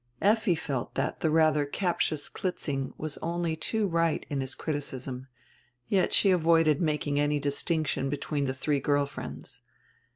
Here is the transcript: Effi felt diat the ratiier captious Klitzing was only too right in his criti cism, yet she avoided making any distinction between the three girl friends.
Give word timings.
Effi 0.19 0.55
felt 0.55 0.95
diat 0.95 1.19
the 1.19 1.27
ratiier 1.27 1.71
captious 1.71 2.27
Klitzing 2.27 2.91
was 2.97 3.19
only 3.21 3.55
too 3.55 3.85
right 3.85 4.25
in 4.31 4.41
his 4.41 4.55
criti 4.55 4.77
cism, 4.77 5.27
yet 5.89 6.11
she 6.11 6.31
avoided 6.31 6.81
making 6.81 7.19
any 7.19 7.37
distinction 7.39 8.09
between 8.09 8.45
the 8.45 8.53
three 8.55 8.79
girl 8.79 9.05
friends. 9.05 9.61